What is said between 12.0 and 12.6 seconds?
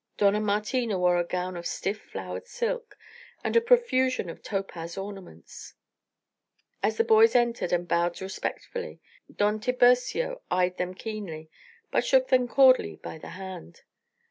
shook them